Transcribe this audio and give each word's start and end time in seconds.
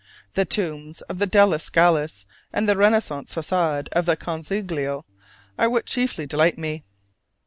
The 0.33 0.45
Tombs 0.45 1.01
of 1.01 1.19
the 1.19 1.27
Della 1.27 1.59
Scalas 1.59 2.25
and 2.51 2.67
the 2.67 2.75
Renaissance 2.75 3.35
façade 3.35 3.87
of 3.89 4.07
the 4.07 4.15
Consiglio 4.17 5.05
are 5.59 5.69
what 5.69 5.85
chiefly 5.85 6.25
delight 6.25 6.57
me. 6.57 6.83